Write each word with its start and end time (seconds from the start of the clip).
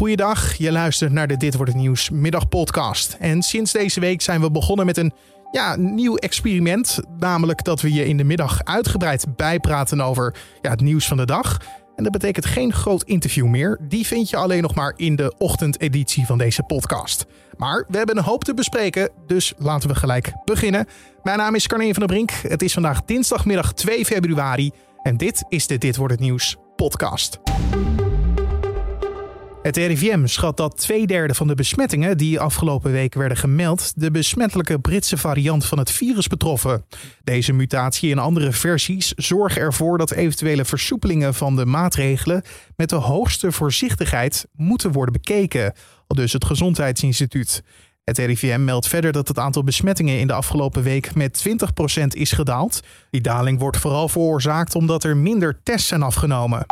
Goeiedag, 0.00 0.54
je 0.54 0.72
luistert 0.72 1.12
naar 1.12 1.26
de 1.26 1.36
Dit 1.36 1.54
Wordt 1.54 1.72
Het 1.72 1.80
Nieuws 1.80 2.10
middagpodcast. 2.10 3.16
En 3.18 3.42
sinds 3.42 3.72
deze 3.72 4.00
week 4.00 4.22
zijn 4.22 4.40
we 4.40 4.50
begonnen 4.50 4.86
met 4.86 4.96
een 4.96 5.12
ja, 5.50 5.76
nieuw 5.76 6.16
experiment. 6.16 7.00
Namelijk 7.18 7.64
dat 7.64 7.80
we 7.80 7.92
je 7.92 8.06
in 8.06 8.16
de 8.16 8.24
middag 8.24 8.64
uitgebreid 8.64 9.36
bijpraten 9.36 10.00
over 10.00 10.34
ja, 10.62 10.70
het 10.70 10.80
nieuws 10.80 11.06
van 11.06 11.16
de 11.16 11.24
dag. 11.24 11.56
En 11.96 12.02
dat 12.02 12.12
betekent 12.12 12.46
geen 12.46 12.72
groot 12.72 13.02
interview 13.02 13.46
meer. 13.46 13.78
Die 13.88 14.06
vind 14.06 14.30
je 14.30 14.36
alleen 14.36 14.62
nog 14.62 14.74
maar 14.74 14.94
in 14.96 15.16
de 15.16 15.34
ochtendeditie 15.38 16.26
van 16.26 16.38
deze 16.38 16.62
podcast. 16.62 17.26
Maar 17.56 17.84
we 17.88 17.96
hebben 17.96 18.16
een 18.16 18.24
hoop 18.24 18.44
te 18.44 18.54
bespreken, 18.54 19.10
dus 19.26 19.52
laten 19.56 19.88
we 19.88 19.94
gelijk 19.94 20.32
beginnen. 20.44 20.86
Mijn 21.22 21.38
naam 21.38 21.54
is 21.54 21.66
Carne 21.66 21.94
van 21.94 22.06
der 22.06 22.14
Brink. 22.14 22.30
Het 22.30 22.62
is 22.62 22.72
vandaag 22.72 23.04
dinsdagmiddag 23.04 23.72
2 23.72 24.04
februari. 24.04 24.70
En 25.02 25.16
dit 25.16 25.44
is 25.48 25.66
de 25.66 25.78
Dit 25.78 25.96
Wordt 25.96 26.12
Het 26.12 26.22
Nieuws 26.22 26.56
podcast. 26.76 27.40
Het 29.62 29.76
RIVM 29.76 30.26
schat 30.26 30.56
dat 30.56 30.76
twee 30.76 31.06
derde 31.06 31.34
van 31.34 31.46
de 31.46 31.54
besmettingen 31.54 32.16
die 32.16 32.40
afgelopen 32.40 32.92
week 32.92 33.14
werden 33.14 33.36
gemeld, 33.36 33.92
de 33.96 34.10
besmettelijke 34.10 34.78
Britse 34.78 35.16
variant 35.16 35.66
van 35.66 35.78
het 35.78 35.90
virus 35.90 36.26
betroffen. 36.26 36.84
Deze 37.24 37.52
mutatie 37.52 38.12
en 38.12 38.18
andere 38.18 38.52
versies 38.52 39.12
zorgen 39.16 39.60
ervoor 39.60 39.98
dat 39.98 40.10
eventuele 40.10 40.64
versoepelingen 40.64 41.34
van 41.34 41.56
de 41.56 41.66
maatregelen 41.66 42.42
met 42.76 42.88
de 42.88 42.96
hoogste 42.96 43.52
voorzichtigheid 43.52 44.46
moeten 44.52 44.92
worden 44.92 45.12
bekeken, 45.12 45.72
al 46.06 46.16
dus 46.16 46.32
het 46.32 46.44
Gezondheidsinstituut. 46.44 47.62
Het 48.04 48.18
RIVM 48.18 48.64
meldt 48.64 48.88
verder 48.88 49.12
dat 49.12 49.28
het 49.28 49.38
aantal 49.38 49.64
besmettingen 49.64 50.18
in 50.18 50.26
de 50.26 50.32
afgelopen 50.32 50.82
week 50.82 51.14
met 51.14 51.44
20% 51.48 52.02
is 52.06 52.32
gedaald. 52.32 52.80
Die 53.10 53.20
daling 53.20 53.58
wordt 53.58 53.76
vooral 53.76 54.08
veroorzaakt 54.08 54.74
omdat 54.74 55.04
er 55.04 55.16
minder 55.16 55.60
tests 55.62 55.88
zijn 55.88 56.02
afgenomen. 56.02 56.66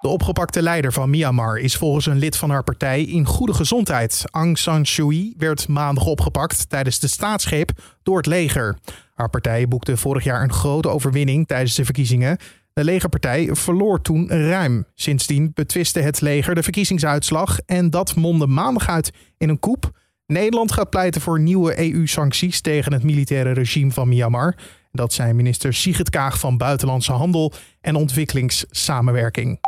De 0.00 0.08
opgepakte 0.08 0.62
leider 0.62 0.92
van 0.92 1.10
Myanmar 1.10 1.58
is 1.58 1.76
volgens 1.76 2.06
een 2.06 2.18
lid 2.18 2.36
van 2.36 2.50
haar 2.50 2.62
partij 2.62 3.02
in 3.02 3.26
goede 3.26 3.54
gezondheid. 3.54 4.24
Aung 4.30 4.58
San 4.58 4.86
Suu 4.86 5.08
Kyi 5.08 5.34
werd 5.36 5.68
maandag 5.68 6.04
opgepakt 6.04 6.68
tijdens 6.68 6.98
de 6.98 7.08
staatsgreep 7.08 7.70
door 8.02 8.16
het 8.16 8.26
leger. 8.26 8.78
Haar 9.14 9.30
partij 9.30 9.68
boekte 9.68 9.96
vorig 9.96 10.24
jaar 10.24 10.42
een 10.42 10.52
grote 10.52 10.88
overwinning 10.88 11.46
tijdens 11.46 11.74
de 11.74 11.84
verkiezingen. 11.84 12.38
De 12.72 12.84
legerpartij 12.84 13.48
verloor 13.52 14.02
toen 14.02 14.28
ruim. 14.28 14.86
Sindsdien 14.94 15.50
betwiste 15.54 16.00
het 16.00 16.20
leger 16.20 16.54
de 16.54 16.62
verkiezingsuitslag 16.62 17.58
en 17.66 17.90
dat 17.90 18.14
mondde 18.14 18.46
maandag 18.46 18.88
uit 18.88 19.12
in 19.36 19.48
een 19.48 19.58
coup. 19.58 19.90
Nederland 20.26 20.72
gaat 20.72 20.90
pleiten 20.90 21.20
voor 21.20 21.40
nieuwe 21.40 21.92
EU-sancties 21.92 22.60
tegen 22.60 22.92
het 22.92 23.02
militaire 23.02 23.52
regime 23.52 23.90
van 23.90 24.08
Myanmar. 24.08 24.56
Dat 24.92 25.12
zijn 25.12 25.36
minister 25.36 25.74
Sigrid 25.74 26.10
Kaag 26.10 26.38
van 26.38 26.56
Buitenlandse 26.56 27.12
Handel 27.12 27.52
en 27.80 27.96
Ontwikkelingssamenwerking. 27.96 29.58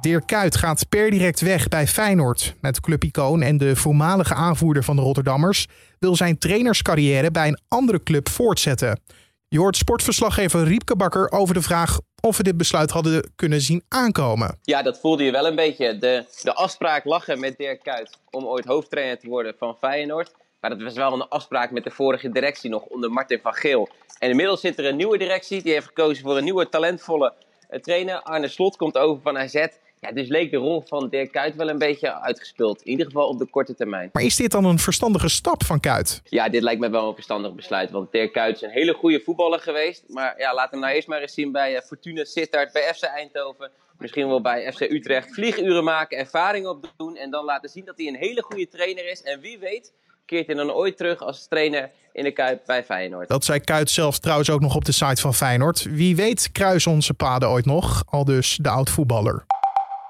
Dirk 0.00 0.26
Kuyt 0.26 0.56
gaat 0.56 0.88
per 0.88 1.10
direct 1.10 1.40
weg 1.40 1.68
bij 1.68 1.86
Feyenoord. 1.86 2.54
Met 2.60 2.80
clubicoon 2.80 3.42
en 3.42 3.58
de 3.58 3.76
voormalige 3.76 4.34
aanvoerder 4.34 4.84
van 4.84 4.96
de 4.96 5.02
Rotterdammers 5.02 5.66
wil 5.98 6.16
zijn 6.16 6.38
trainerscarrière 6.38 7.30
bij 7.30 7.48
een 7.48 7.60
andere 7.68 8.02
club 8.02 8.28
voortzetten. 8.28 9.00
Je 9.48 9.58
hoort 9.58 9.76
sportverslaggever 9.76 10.64
Riepke 10.64 10.96
Bakker 10.96 11.32
over 11.32 11.54
de 11.54 11.62
vraag 11.62 11.98
of 12.20 12.36
we 12.36 12.42
dit 12.42 12.56
besluit 12.56 12.90
hadden 12.90 13.32
kunnen 13.36 13.60
zien 13.60 13.82
aankomen. 13.88 14.58
Ja, 14.62 14.82
dat 14.82 15.00
voelde 15.00 15.24
je 15.24 15.30
wel 15.30 15.46
een 15.46 15.56
beetje. 15.56 15.98
De, 15.98 16.24
de 16.42 16.54
afspraak 16.54 17.04
lag 17.04 17.28
er 17.28 17.38
met 17.38 17.56
Dirk 17.56 17.82
Kuyt 17.82 18.18
om 18.30 18.44
ooit 18.44 18.64
hoofdtrainer 18.64 19.18
te 19.18 19.28
worden 19.28 19.54
van 19.58 19.76
Feyenoord. 19.80 20.34
Maar 20.60 20.70
dat 20.70 20.82
was 20.82 20.94
wel 20.94 21.12
een 21.12 21.28
afspraak 21.28 21.70
met 21.70 21.84
de 21.84 21.90
vorige 21.90 22.30
directie 22.30 22.70
nog 22.70 22.82
onder 22.82 23.10
Martin 23.10 23.40
van 23.42 23.54
Geel. 23.54 23.88
En 24.18 24.30
inmiddels 24.30 24.60
zit 24.60 24.78
er 24.78 24.86
een 24.86 24.96
nieuwe 24.96 25.18
directie. 25.18 25.62
Die 25.62 25.72
heeft 25.72 25.86
gekozen 25.86 26.22
voor 26.22 26.36
een 26.36 26.44
nieuwe 26.44 26.68
talentvolle 26.68 27.32
trainer. 27.80 28.22
Arne 28.22 28.48
Slot 28.48 28.76
komt 28.76 28.98
over 28.98 29.22
van 29.22 29.38
AZ. 29.38 29.66
Ja, 30.00 30.12
dus 30.12 30.28
leek 30.28 30.50
de 30.50 30.56
rol 30.56 30.82
van 30.86 31.08
Dirk 31.08 31.32
Kuyt 31.32 31.56
wel 31.56 31.68
een 31.68 31.78
beetje 31.78 32.20
uitgespeeld. 32.20 32.82
In 32.82 32.90
ieder 32.90 33.06
geval 33.06 33.28
op 33.28 33.38
de 33.38 33.46
korte 33.46 33.74
termijn. 33.74 34.10
Maar 34.12 34.22
is 34.22 34.36
dit 34.36 34.50
dan 34.50 34.64
een 34.64 34.78
verstandige 34.78 35.28
stap 35.28 35.64
van 35.64 35.80
Kuyt? 35.80 36.20
Ja, 36.24 36.48
dit 36.48 36.62
lijkt 36.62 36.80
me 36.80 36.90
wel 36.90 37.08
een 37.08 37.14
verstandig 37.14 37.54
besluit. 37.54 37.90
Want 37.90 38.12
Dirk 38.12 38.32
Kuyt 38.32 38.56
is 38.56 38.62
een 38.62 38.70
hele 38.70 38.94
goede 38.94 39.20
voetballer 39.20 39.60
geweest. 39.60 40.04
Maar 40.08 40.34
ja, 40.38 40.54
laat 40.54 40.70
hem 40.70 40.80
nou 40.80 40.94
eerst 40.94 41.08
maar 41.08 41.20
eens 41.20 41.34
zien 41.34 41.52
bij 41.52 41.74
uh, 41.74 41.80
Fortuna 41.80 42.24
Sittard, 42.24 42.72
bij 42.72 42.94
FC 42.94 43.02
Eindhoven. 43.02 43.70
Misschien 43.98 44.28
wel 44.28 44.40
bij 44.40 44.72
FC 44.72 44.80
Utrecht. 44.80 45.34
Vlieguren 45.34 45.84
maken, 45.84 46.18
ervaring 46.18 46.66
opdoen. 46.66 47.16
En 47.16 47.30
dan 47.30 47.44
laten 47.44 47.70
zien 47.70 47.84
dat 47.84 47.98
hij 47.98 48.06
een 48.06 48.16
hele 48.16 48.42
goede 48.42 48.68
trainer 48.68 49.10
is. 49.10 49.22
En 49.22 49.40
wie 49.40 49.58
weet 49.58 49.92
keert 50.28 50.46
hij 50.46 50.54
dan 50.54 50.72
ooit 50.72 50.96
terug 50.96 51.22
als 51.22 51.46
trainer 51.46 51.90
in 52.18 52.24
de 52.24 52.32
Kuip 52.32 52.62
bij 52.66 52.84
Feyenoord. 52.84 53.28
Dat 53.28 53.44
zei 53.44 53.60
Kuit 53.60 53.90
zelf 53.90 54.18
trouwens 54.18 54.50
ook 54.50 54.60
nog 54.60 54.74
op 54.74 54.84
de 54.84 54.92
site 54.92 55.20
van 55.20 55.34
Feyenoord. 55.34 55.82
Wie 55.82 56.16
weet 56.16 56.52
kruisen 56.52 56.92
onze 56.92 57.14
paden 57.14 57.48
ooit 57.48 57.66
nog, 57.66 58.02
al 58.06 58.24
dus 58.24 58.58
de 58.62 58.68
oud-voetballer. 58.68 59.44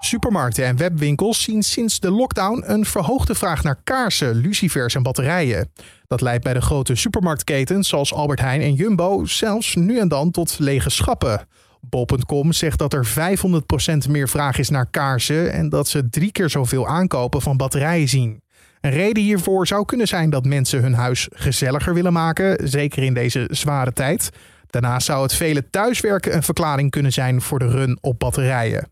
Supermarkten 0.01 0.65
en 0.65 0.77
webwinkels 0.77 1.43
zien 1.43 1.63
sinds 1.63 2.01
de 2.01 2.11
lockdown 2.11 2.63
een 2.67 2.85
verhoogde 2.85 3.35
vraag 3.35 3.63
naar 3.63 3.81
kaarsen, 3.85 4.35
lucifers 4.35 4.95
en 4.95 5.03
batterijen. 5.03 5.73
Dat 6.07 6.21
leidt 6.21 6.45
bij 6.45 6.55
de 6.55 6.61
grote 6.61 6.95
supermarktketens 6.95 7.89
zoals 7.89 8.15
Albert 8.15 8.41
Heijn 8.41 8.61
en 8.61 8.75
Jumbo 8.75 9.25
zelfs 9.25 9.75
nu 9.75 9.99
en 9.99 10.09
dan 10.09 10.31
tot 10.31 10.59
lege 10.59 10.91
schappen. 10.91 11.47
Bol.com 11.81 12.53
zegt 12.53 12.79
dat 12.79 12.93
er 12.93 13.07
500% 14.07 14.11
meer 14.11 14.29
vraag 14.29 14.59
is 14.59 14.69
naar 14.69 14.91
kaarsen 14.91 15.53
en 15.53 15.69
dat 15.69 15.89
ze 15.89 16.09
drie 16.09 16.33
keer 16.33 16.51
zoveel 16.51 16.87
aankopen 16.87 17.43
van 17.43 17.57
batterijen 17.57 18.09
zien. 18.09 18.43
Een 18.81 18.91
reden 18.91 19.22
hiervoor 19.22 19.66
zou 19.66 19.84
kunnen 19.84 20.06
zijn 20.06 20.31
dat 20.31 20.44
mensen 20.44 20.83
hun 20.83 20.94
huis 20.94 21.28
gezelliger 21.31 21.94
willen 21.94 22.12
maken, 22.12 22.69
zeker 22.69 23.03
in 23.03 23.15
deze 23.15 23.49
zware 23.50 23.93
tijd. 23.93 24.31
Daarnaast 24.66 25.06
zou 25.06 25.22
het 25.22 25.34
vele 25.34 25.71
thuiswerken 25.71 26.34
een 26.34 26.43
verklaring 26.43 26.91
kunnen 26.91 27.12
zijn 27.12 27.41
voor 27.41 27.59
de 27.59 27.69
run 27.69 27.99
op 28.00 28.19
batterijen. 28.19 28.88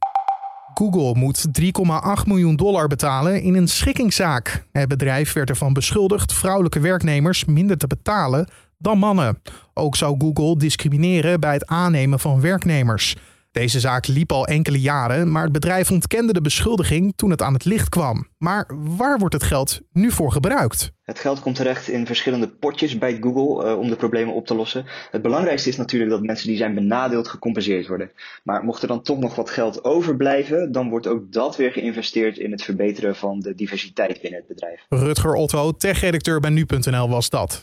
Google 0.74 1.14
moet 1.14 1.46
3,8 1.60 2.26
miljoen 2.26 2.56
dollar 2.56 2.86
betalen 2.86 3.42
in 3.42 3.54
een 3.54 3.68
schikkingszaak. 3.68 4.64
Het 4.72 4.88
bedrijf 4.88 5.32
werd 5.32 5.48
ervan 5.48 5.72
beschuldigd 5.72 6.32
vrouwelijke 6.32 6.80
werknemers 6.80 7.44
minder 7.44 7.76
te 7.76 7.86
betalen 7.86 8.48
dan 8.78 8.98
mannen. 8.98 9.42
Ook 9.74 9.96
zou 9.96 10.14
Google 10.18 10.58
discrimineren 10.58 11.40
bij 11.40 11.52
het 11.52 11.66
aannemen 11.66 12.20
van 12.20 12.40
werknemers. 12.40 13.16
Deze 13.56 13.80
zaak 13.80 14.06
liep 14.06 14.32
al 14.32 14.46
enkele 14.46 14.80
jaren, 14.80 15.32
maar 15.32 15.42
het 15.42 15.52
bedrijf 15.52 15.90
ontkende 15.90 16.32
de 16.32 16.40
beschuldiging 16.40 17.12
toen 17.16 17.30
het 17.30 17.42
aan 17.42 17.52
het 17.52 17.64
licht 17.64 17.88
kwam. 17.88 18.28
Maar 18.38 18.70
waar 18.76 19.18
wordt 19.18 19.34
het 19.34 19.42
geld 19.42 19.80
nu 19.92 20.10
voor 20.10 20.32
gebruikt? 20.32 20.92
Het 21.02 21.18
geld 21.18 21.40
komt 21.40 21.56
terecht 21.56 21.88
in 21.88 22.06
verschillende 22.06 22.48
potjes 22.48 22.98
bij 22.98 23.18
Google 23.20 23.66
uh, 23.66 23.78
om 23.78 23.88
de 23.88 23.96
problemen 23.96 24.34
op 24.34 24.46
te 24.46 24.54
lossen. 24.54 24.84
Het 25.10 25.22
belangrijkste 25.22 25.68
is 25.68 25.76
natuurlijk 25.76 26.10
dat 26.10 26.22
mensen 26.22 26.48
die 26.48 26.56
zijn 26.56 26.74
benadeeld 26.74 27.28
gecompenseerd 27.28 27.86
worden. 27.86 28.10
Maar 28.42 28.64
mocht 28.64 28.82
er 28.82 28.88
dan 28.88 29.02
toch 29.02 29.18
nog 29.18 29.34
wat 29.34 29.50
geld 29.50 29.84
overblijven, 29.84 30.72
dan 30.72 30.88
wordt 30.88 31.06
ook 31.06 31.32
dat 31.32 31.56
weer 31.56 31.70
geïnvesteerd 31.70 32.38
in 32.38 32.50
het 32.50 32.62
verbeteren 32.62 33.16
van 33.16 33.40
de 33.40 33.54
diversiteit 33.54 34.20
binnen 34.20 34.40
het 34.40 34.48
bedrijf. 34.48 34.86
Rutger 34.88 35.34
Otto, 35.34 35.72
tech-redacteur 35.72 36.40
bij 36.40 36.50
nu.nl 36.50 37.08
was 37.08 37.30
dat. 37.30 37.60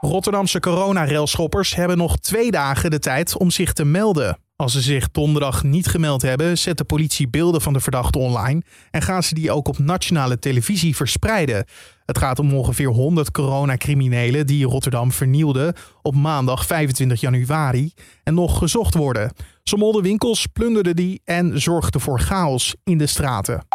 Rotterdamse 0.00 0.60
coronarelschoppers 0.60 1.74
hebben 1.74 1.96
nog 1.96 2.18
twee 2.18 2.50
dagen 2.50 2.90
de 2.90 2.98
tijd 2.98 3.36
om 3.36 3.50
zich 3.50 3.72
te 3.72 3.84
melden. 3.84 4.38
Als 4.62 4.72
ze 4.72 4.80
zich 4.80 5.10
donderdag 5.10 5.62
niet 5.62 5.86
gemeld 5.86 6.22
hebben, 6.22 6.58
zet 6.58 6.78
de 6.78 6.84
politie 6.84 7.28
beelden 7.28 7.60
van 7.60 7.72
de 7.72 7.80
verdachte 7.80 8.18
online 8.18 8.62
en 8.90 9.02
gaan 9.02 9.22
ze 9.22 9.34
die 9.34 9.50
ook 9.50 9.68
op 9.68 9.78
nationale 9.78 10.38
televisie 10.38 10.96
verspreiden. 10.96 11.64
Het 12.04 12.18
gaat 12.18 12.38
om 12.38 12.54
ongeveer 12.54 12.88
100 12.88 13.30
coronacriminelen 13.30 14.46
die 14.46 14.64
Rotterdam 14.64 15.12
vernielden 15.12 15.74
op 16.02 16.14
maandag 16.14 16.66
25 16.66 17.20
januari 17.20 17.92
en 18.22 18.34
nog 18.34 18.58
gezocht 18.58 18.94
worden. 18.94 19.32
Ze 19.62 19.76
molden 19.76 20.02
winkels, 20.02 20.46
plunderden 20.46 20.96
die 20.96 21.20
en 21.24 21.60
zorgden 21.60 22.00
voor 22.00 22.20
chaos 22.20 22.74
in 22.84 22.98
de 22.98 23.06
straten. 23.06 23.66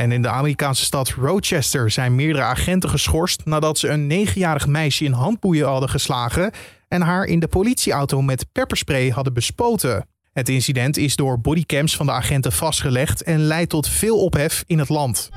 En 0.00 0.12
in 0.12 0.22
de 0.22 0.28
Amerikaanse 0.28 0.84
stad 0.84 1.08
Rochester 1.10 1.90
zijn 1.90 2.14
meerdere 2.14 2.44
agenten 2.44 2.90
geschorst 2.90 3.44
nadat 3.44 3.78
ze 3.78 3.88
een 3.88 4.06
negenjarig 4.06 4.66
meisje 4.66 5.04
in 5.04 5.12
handboeien 5.12 5.66
hadden 5.66 5.88
geslagen 5.88 6.52
en 6.88 7.02
haar 7.02 7.24
in 7.24 7.40
de 7.40 7.48
politieauto 7.48 8.22
met 8.22 8.46
pepperspray 8.52 9.08
hadden 9.08 9.32
bespoten. 9.32 10.08
Het 10.32 10.48
incident 10.48 10.96
is 10.96 11.16
door 11.16 11.40
bodycams 11.40 11.96
van 11.96 12.06
de 12.06 12.12
agenten 12.12 12.52
vastgelegd 12.52 13.22
en 13.22 13.38
leidt 13.38 13.70
tot 13.70 13.88
veel 13.88 14.18
ophef 14.18 14.62
in 14.66 14.78
het 14.78 14.88
land. 14.88 15.28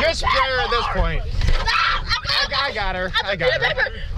Just 0.00 0.24
at 0.24 0.70
this 0.70 0.88
point. 0.94 1.22
I 2.68 2.72
got 2.74 2.94
her. 2.94 3.10
I 3.32 3.36
got 3.36 3.60
her. 3.62 4.11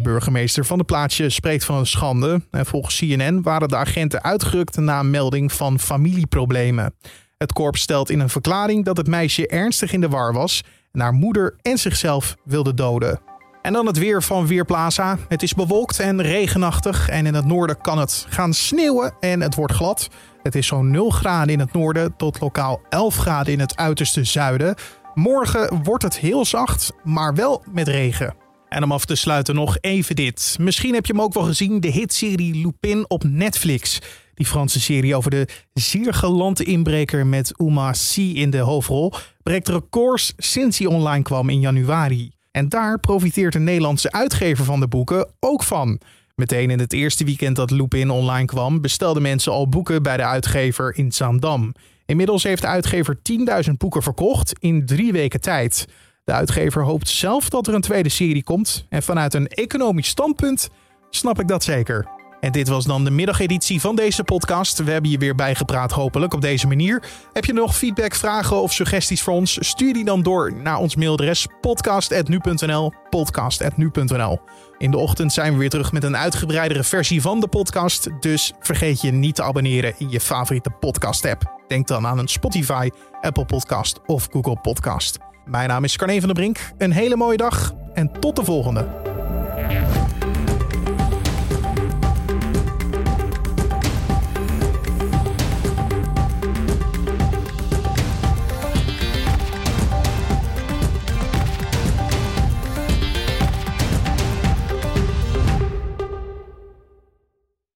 De 0.00 0.08
burgemeester 0.08 0.64
van 0.64 0.78
de 0.78 0.84
plaatsje 0.84 1.30
spreekt 1.30 1.64
van 1.64 1.76
een 1.76 1.86
schande. 1.86 2.42
En 2.50 2.66
volgens 2.66 2.98
CNN 2.98 3.42
waren 3.42 3.68
de 3.68 3.76
agenten 3.76 4.22
uitgerukt 4.22 4.76
na 4.76 5.00
een 5.00 5.10
melding 5.10 5.52
van 5.52 5.78
familieproblemen. 5.78 6.94
Het 7.38 7.52
korps 7.52 7.80
stelt 7.80 8.10
in 8.10 8.20
een 8.20 8.28
verklaring 8.28 8.84
dat 8.84 8.96
het 8.96 9.06
meisje 9.06 9.46
ernstig 9.46 9.92
in 9.92 10.00
de 10.00 10.08
war 10.08 10.32
was 10.32 10.62
en 10.92 11.00
haar 11.00 11.12
moeder 11.12 11.56
en 11.62 11.78
zichzelf 11.78 12.36
wilde 12.44 12.74
doden. 12.74 13.20
En 13.62 13.72
dan 13.72 13.86
het 13.86 13.98
weer 13.98 14.22
van 14.22 14.46
Weerplaza. 14.46 15.18
Het 15.28 15.42
is 15.42 15.54
bewolkt 15.54 15.98
en 15.98 16.22
regenachtig 16.22 17.08
en 17.08 17.26
in 17.26 17.34
het 17.34 17.46
noorden 17.46 17.80
kan 17.80 17.98
het 17.98 18.26
gaan 18.28 18.54
sneeuwen 18.54 19.14
en 19.20 19.40
het 19.40 19.54
wordt 19.54 19.74
glad. 19.74 20.08
Het 20.42 20.54
is 20.54 20.66
zo'n 20.66 20.90
0 20.90 21.10
graden 21.10 21.52
in 21.52 21.60
het 21.60 21.72
noorden 21.72 22.16
tot 22.16 22.40
lokaal 22.40 22.80
11 22.88 23.16
graden 23.16 23.52
in 23.52 23.60
het 23.60 23.76
uiterste 23.76 24.24
zuiden. 24.24 24.74
Morgen 25.14 25.82
wordt 25.82 26.02
het 26.02 26.18
heel 26.18 26.44
zacht, 26.44 26.92
maar 27.04 27.34
wel 27.34 27.62
met 27.72 27.88
regen. 27.88 28.39
En 28.70 28.82
om 28.82 28.92
af 28.92 29.04
te 29.04 29.14
sluiten 29.14 29.54
nog 29.54 29.76
even 29.80 30.16
dit. 30.16 30.56
Misschien 30.60 30.94
heb 30.94 31.06
je 31.06 31.12
hem 31.12 31.22
ook 31.22 31.34
wel 31.34 31.42
gezien, 31.42 31.80
de 31.80 31.90
hitserie 31.90 32.54
Lupin 32.54 33.04
op 33.08 33.24
Netflix. 33.24 33.98
Die 34.34 34.46
Franse 34.46 34.80
serie 34.80 35.16
over 35.16 35.30
de 35.30 35.48
zeer 35.72 36.14
galante 36.14 36.64
inbreker 36.64 37.26
met 37.26 37.54
Uma 37.56 37.92
Sy 37.92 38.20
in 38.20 38.50
de 38.50 38.58
hoofdrol 38.58 39.12
breekt 39.42 39.68
records 39.68 40.32
sinds 40.36 40.78
hij 40.78 40.86
online 40.86 41.22
kwam 41.22 41.48
in 41.48 41.60
januari. 41.60 42.30
En 42.50 42.68
daar 42.68 42.98
profiteert 42.98 43.52
de 43.52 43.58
Nederlandse 43.58 44.12
uitgever 44.12 44.64
van 44.64 44.80
de 44.80 44.88
boeken 44.88 45.30
ook 45.40 45.62
van. 45.62 46.00
Meteen 46.34 46.70
in 46.70 46.78
het 46.78 46.92
eerste 46.92 47.24
weekend 47.24 47.56
dat 47.56 47.70
Lupin 47.70 48.10
online 48.10 48.46
kwam, 48.46 48.80
bestelden 48.80 49.22
mensen 49.22 49.52
al 49.52 49.68
boeken 49.68 50.02
bij 50.02 50.16
de 50.16 50.24
uitgever 50.24 50.96
in 50.96 51.12
Zaandam. 51.12 51.72
Inmiddels 52.06 52.42
heeft 52.42 52.62
de 52.62 52.68
uitgever 52.68 53.18
10.000 53.66 53.72
boeken 53.76 54.02
verkocht 54.02 54.52
in 54.58 54.86
drie 54.86 55.12
weken 55.12 55.40
tijd. 55.40 55.86
De 56.30 56.36
uitgever 56.36 56.84
hoopt 56.84 57.08
zelf 57.08 57.48
dat 57.48 57.66
er 57.66 57.74
een 57.74 57.80
tweede 57.80 58.08
serie 58.08 58.42
komt. 58.42 58.86
En 58.88 59.02
vanuit 59.02 59.34
een 59.34 59.48
economisch 59.48 60.08
standpunt 60.08 60.68
snap 61.10 61.40
ik 61.40 61.48
dat 61.48 61.64
zeker. 61.64 62.06
En 62.40 62.52
dit 62.52 62.68
was 62.68 62.84
dan 62.84 63.04
de 63.04 63.10
middageditie 63.10 63.80
van 63.80 63.96
deze 63.96 64.24
podcast. 64.24 64.84
We 64.84 64.90
hebben 64.90 65.10
je 65.10 65.18
weer 65.18 65.34
bijgepraat, 65.34 65.92
hopelijk 65.92 66.34
op 66.34 66.40
deze 66.40 66.66
manier. 66.66 67.02
Heb 67.32 67.44
je 67.44 67.52
nog 67.52 67.76
feedback, 67.76 68.14
vragen 68.14 68.62
of 68.62 68.72
suggesties 68.72 69.22
voor 69.22 69.34
ons? 69.34 69.58
Stuur 69.60 69.92
die 69.92 70.04
dan 70.04 70.22
door 70.22 70.52
naar 70.62 70.78
ons 70.78 70.96
mailadres 70.96 71.46
podcast.nu.nl. 71.60 72.92
Podcast.nu.nl. 73.08 74.40
In 74.78 74.90
de 74.90 74.96
ochtend 74.96 75.32
zijn 75.32 75.52
we 75.52 75.58
weer 75.58 75.70
terug 75.70 75.92
met 75.92 76.04
een 76.04 76.16
uitgebreidere 76.16 76.84
versie 76.84 77.20
van 77.20 77.40
de 77.40 77.48
podcast. 77.48 78.08
Dus 78.20 78.52
vergeet 78.60 79.00
je 79.00 79.12
niet 79.12 79.34
te 79.34 79.42
abonneren 79.42 79.94
in 79.98 80.10
je 80.10 80.20
favoriete 80.20 80.70
podcast-app. 80.70 81.58
Denk 81.68 81.86
dan 81.86 82.06
aan 82.06 82.18
een 82.18 82.28
Spotify, 82.28 82.90
Apple 83.20 83.44
Podcast 83.44 84.00
of 84.06 84.28
Google 84.30 84.60
Podcast. 84.60 85.29
Mijn 85.50 85.68
naam 85.68 85.84
is 85.84 85.96
Carne 85.96 86.18
van 86.18 86.28
der 86.28 86.34
Brink. 86.34 86.58
Een 86.78 86.92
hele 86.92 87.16
mooie 87.16 87.36
dag 87.36 87.74
en 87.94 88.10
tot 88.20 88.36
de 88.36 88.44
volgende. 88.44 88.86